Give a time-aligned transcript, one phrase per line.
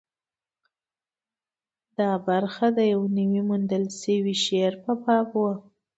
[1.97, 5.53] دا برخه د یوه نوي موندل شوي شعر په باب وه.